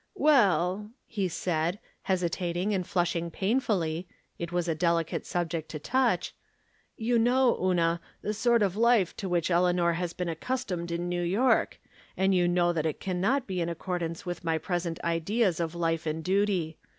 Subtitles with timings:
[0.29, 6.33] "Well," he said, hesitating and flusliing pain fully—pit was a dehcate subject to touch
[6.97, 11.21] —"you know, Una, the sort of life to which Eleanor has been accustomed in New
[11.21, 11.79] York,
[12.17, 15.75] and you know that it can not be in accordance with my present ideas of
[15.75, 16.79] life and duty.